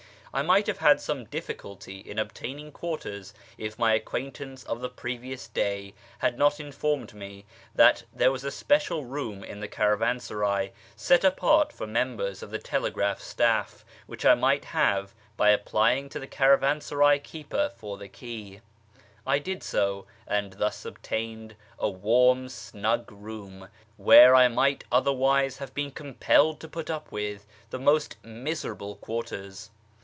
I 0.33 0.43
might 0.43 0.65
have 0.67 0.77
had 0.77 1.01
some 1.01 1.25
difficulty 1.25 1.99
in 1.99 2.17
obtaining 2.17 2.71
quarters 2.71 3.33
if 3.57 3.77
my 3.77 3.93
acquaintance 3.95 4.63
of 4.63 4.79
the 4.79 4.87
previous 4.87 5.49
day 5.49 5.93
liad 6.23 6.37
not 6.37 6.57
informed 6.57 7.13
me 7.13 7.43
tliat 7.77 8.03
there 8.13 8.31
was 8.31 8.45
a 8.45 8.49
special 8.49 9.03
room 9.03 9.43
in 9.43 9.59
the 9.59 9.67
caravansaray, 9.67 10.71
set 10.95 11.23
a])ait 11.23 11.73
for 11.73 11.85
members 11.85 12.41
of 12.41 12.49
the 12.49 12.59
telegraph 12.59 13.19
staff, 13.19 13.83
which 14.07 14.25
I 14.25 14.33
might 14.33 14.63
have 14.63 15.13
l)y 15.37 15.49
apply 15.49 15.95
ing 15.97 16.07
to 16.11 16.19
the 16.19 16.27
caravansaray 16.29 17.21
keeper 17.21 17.69
for 17.75 17.97
the 17.97 18.07
key. 18.07 18.61
1 19.25 19.41
did 19.41 19.61
so, 19.63 20.05
and 20.25 20.53
thus 20.53 20.85
obtained 20.85 21.57
a 21.77 21.89
warm, 21.89 22.47
snug 22.47 23.11
room, 23.11 23.67
where 23.97 24.33
I 24.33 24.47
might 24.47 24.85
otherwise 24.93 25.57
have 25.57 25.73
been 25.73 25.91
compelled 25.91 26.61
to 26.61 26.69
put 26.69 26.89
up 26.89 27.11
with 27.11 27.45
the 27.69 27.79
most 27.79 28.15
miserable 28.23 28.95
quarters. 28.95 29.71